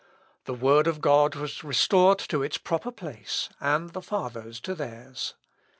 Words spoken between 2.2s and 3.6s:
its proper place,